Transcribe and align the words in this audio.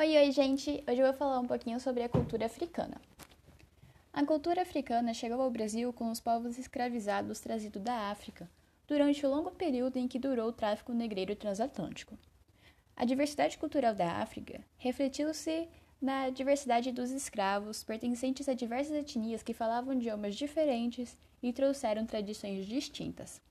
Oi, 0.00 0.16
oi, 0.16 0.30
gente! 0.30 0.84
Hoje 0.88 1.00
eu 1.00 1.06
vou 1.06 1.12
falar 1.12 1.40
um 1.40 1.46
pouquinho 1.48 1.80
sobre 1.80 2.04
a 2.04 2.08
cultura 2.08 2.46
africana. 2.46 3.00
A 4.12 4.24
cultura 4.24 4.62
africana 4.62 5.12
chegou 5.12 5.42
ao 5.42 5.50
Brasil 5.50 5.92
com 5.92 6.08
os 6.08 6.20
povos 6.20 6.56
escravizados 6.56 7.40
trazidos 7.40 7.82
da 7.82 8.08
África, 8.08 8.48
durante 8.86 9.26
o 9.26 9.28
longo 9.28 9.50
período 9.50 9.96
em 9.96 10.06
que 10.06 10.16
durou 10.20 10.50
o 10.50 10.52
tráfico 10.52 10.92
negreiro 10.92 11.34
transatlântico. 11.34 12.16
A 12.94 13.04
diversidade 13.04 13.58
cultural 13.58 13.92
da 13.92 14.22
África 14.22 14.60
refletiu-se 14.76 15.68
na 16.00 16.30
diversidade 16.30 16.92
dos 16.92 17.10
escravos, 17.10 17.82
pertencentes 17.82 18.48
a 18.48 18.54
diversas 18.54 18.94
etnias 18.94 19.42
que 19.42 19.52
falavam 19.52 19.94
idiomas 19.94 20.36
diferentes 20.36 21.18
e 21.42 21.52
trouxeram 21.52 22.06
tradições 22.06 22.66
distintas. 22.66 23.42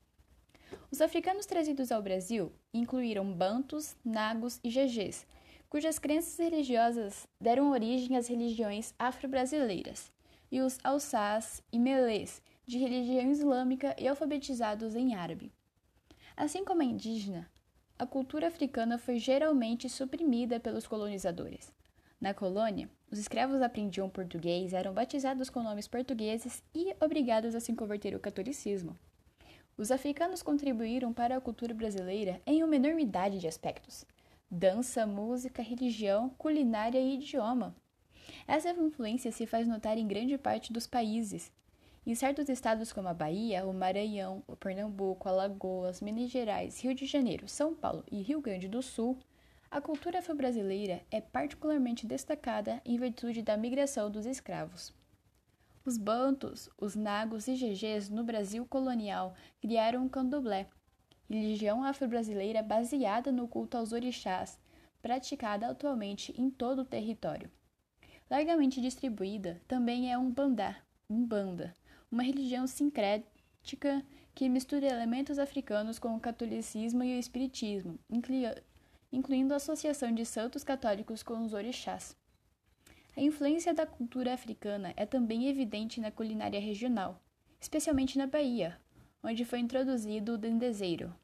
Os 0.90 1.02
africanos 1.02 1.44
trazidos 1.44 1.92
ao 1.92 2.00
Brasil 2.00 2.50
incluíram 2.72 3.30
bantus, 3.30 3.94
nagos 4.02 4.58
e 4.64 4.70
gegês, 4.70 5.26
cujas 5.68 5.98
crenças 5.98 6.38
religiosas 6.38 7.28
deram 7.40 7.70
origem 7.70 8.16
às 8.16 8.26
religiões 8.26 8.94
afro-brasileiras, 8.98 10.10
e 10.50 10.60
os 10.60 10.78
alçás 10.82 11.62
e 11.70 11.78
melês, 11.78 12.40
de 12.66 12.78
religião 12.78 13.30
islâmica 13.30 13.94
e 13.98 14.08
alfabetizados 14.08 14.94
em 14.94 15.14
árabe. 15.14 15.52
Assim 16.36 16.64
como 16.64 16.82
a 16.82 16.84
indígena, 16.84 17.50
a 17.98 18.06
cultura 18.06 18.46
africana 18.46 18.96
foi 18.96 19.18
geralmente 19.18 19.88
suprimida 19.88 20.60
pelos 20.60 20.86
colonizadores. 20.86 21.72
Na 22.20 22.32
colônia, 22.32 22.88
os 23.10 23.18
escravos 23.18 23.60
aprendiam 23.60 24.08
português, 24.08 24.72
eram 24.72 24.92
batizados 24.92 25.50
com 25.50 25.62
nomes 25.62 25.86
portugueses 25.86 26.62
e 26.74 26.94
obrigados 27.00 27.54
a 27.54 27.60
se 27.60 27.72
converter 27.74 28.14
ao 28.14 28.20
catolicismo. 28.20 28.98
Os 29.76 29.90
africanos 29.90 30.42
contribuíram 30.42 31.12
para 31.12 31.36
a 31.36 31.40
cultura 31.40 31.72
brasileira 31.72 32.40
em 32.46 32.62
uma 32.64 32.74
enormidade 32.74 33.38
de 33.38 33.46
aspectos, 33.46 34.04
dança, 34.50 35.06
música, 35.06 35.62
religião, 35.62 36.30
culinária 36.30 36.98
e 36.98 37.14
idioma. 37.14 37.74
Essa 38.46 38.70
influência 38.70 39.30
se 39.30 39.46
faz 39.46 39.66
notar 39.66 39.98
em 39.98 40.06
grande 40.06 40.38
parte 40.38 40.72
dos 40.72 40.86
países. 40.86 41.52
Em 42.06 42.14
certos 42.14 42.48
estados 42.48 42.92
como 42.92 43.08
a 43.08 43.14
Bahia, 43.14 43.66
o 43.66 43.74
Maranhão, 43.74 44.42
o 44.46 44.56
Pernambuco, 44.56 45.28
Alagoas, 45.28 46.00
Minas 46.00 46.30
Gerais, 46.30 46.82
Rio 46.82 46.94
de 46.94 47.04
Janeiro, 47.04 47.46
São 47.46 47.74
Paulo 47.74 48.02
e 48.10 48.22
Rio 48.22 48.40
Grande 48.40 48.68
do 48.68 48.80
Sul, 48.80 49.18
a 49.70 49.82
cultura 49.82 50.20
afro-brasileira 50.20 51.02
é 51.10 51.20
particularmente 51.20 52.06
destacada 52.06 52.80
em 52.86 52.96
virtude 52.96 53.42
da 53.42 53.54
migração 53.58 54.10
dos 54.10 54.24
escravos. 54.24 54.94
Os 55.84 55.98
bantos, 55.98 56.70
os 56.78 56.96
nagos 56.96 57.46
e 57.48 57.54
gegês 57.54 58.08
no 58.08 58.24
Brasil 58.24 58.64
colonial 58.64 59.34
criaram 59.60 60.06
o 60.06 60.08
candomblé, 60.10 60.68
religião 61.28 61.84
afro-brasileira 61.84 62.62
baseada 62.62 63.30
no 63.30 63.46
culto 63.46 63.76
aos 63.76 63.92
orixás, 63.92 64.58
praticada 65.02 65.68
atualmente 65.68 66.34
em 66.40 66.50
todo 66.50 66.82
o 66.82 66.84
território. 66.84 67.50
Largamente 68.30 68.80
distribuída 68.80 69.60
também 69.66 70.12
é 70.12 70.18
um 70.18 70.30
bandá, 70.30 70.76
umbanda, 71.08 71.74
uma 72.10 72.22
religião 72.22 72.66
sincrética 72.66 74.04
que 74.34 74.48
mistura 74.48 74.86
elementos 74.86 75.38
africanos 75.38 75.98
com 75.98 76.14
o 76.14 76.20
catolicismo 76.20 77.02
e 77.02 77.16
o 77.16 77.18
espiritismo, 77.18 77.98
incluindo 79.12 79.52
a 79.52 79.56
associação 79.56 80.12
de 80.12 80.24
santos 80.24 80.62
católicos 80.62 81.22
com 81.22 81.42
os 81.42 81.52
orixás. 81.52 82.16
A 83.16 83.20
influência 83.20 83.74
da 83.74 83.84
cultura 83.84 84.32
africana 84.32 84.94
é 84.96 85.04
também 85.04 85.48
evidente 85.48 86.00
na 86.00 86.10
culinária 86.10 86.60
regional, 86.60 87.20
especialmente 87.60 88.16
na 88.16 88.26
Bahia, 88.26 88.78
onde 89.22 89.44
foi 89.44 89.58
introduzido 89.58 90.34
o 90.34 90.38
dendezeiro, 90.38 91.14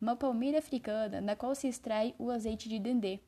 uma 0.00 0.16
palmeira 0.16 0.58
africana 0.58 1.20
na 1.20 1.36
qual 1.36 1.54
se 1.54 1.68
extrai 1.68 2.14
o 2.18 2.30
azeite 2.30 2.68
de 2.68 2.78
dendê. 2.78 3.20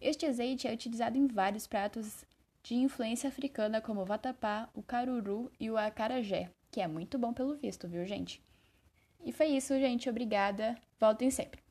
Este 0.00 0.26
azeite 0.26 0.66
é 0.66 0.72
utilizado 0.72 1.18
em 1.18 1.26
vários 1.26 1.66
pratos 1.66 2.24
de 2.62 2.74
influência 2.74 3.28
africana 3.28 3.80
como 3.80 4.00
o 4.00 4.04
vatapá, 4.04 4.68
o 4.74 4.82
caruru 4.82 5.50
e 5.58 5.70
o 5.70 5.76
acarajé, 5.76 6.50
que 6.70 6.80
é 6.80 6.88
muito 6.88 7.18
bom 7.18 7.32
pelo 7.32 7.54
visto, 7.54 7.86
viu, 7.88 8.04
gente? 8.04 8.42
E 9.24 9.32
foi 9.32 9.48
isso, 9.48 9.78
gente. 9.78 10.08
Obrigada. 10.08 10.76
Voltem 11.00 11.30
sempre. 11.30 11.63